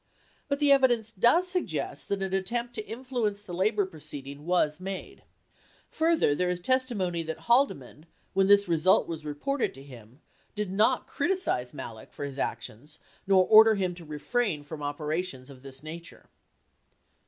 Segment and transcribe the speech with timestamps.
[0.47, 5.21] But the evidence does suggest that an attempt to influence the labor proceeding was made.
[5.91, 10.19] Further, there is testimony that Haldeman, when this "result" was reported to him,
[10.55, 15.61] did not criticize Malek for his actions nor order him to refrain from operations of
[15.61, 16.27] this nature.